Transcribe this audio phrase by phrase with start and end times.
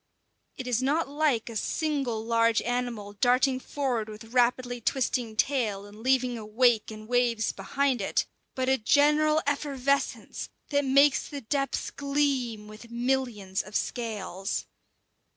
[0.57, 6.01] It is not like a single large animal darting forward with rapidly twisting tail, and
[6.01, 8.25] leaving a wake and waves behind it;
[8.55, 14.65] but a general effervescence that makes the depths gleam with millions of scales.